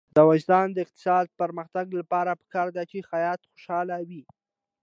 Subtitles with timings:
[0.15, 4.23] د افغانستان د اقتصادي پرمختګ لپاره پکار ده چې خیاط خوشحاله وي.